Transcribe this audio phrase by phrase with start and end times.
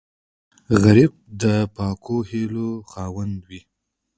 [0.81, 1.43] غریب د
[1.75, 3.61] پاکو هیلو خاوند وي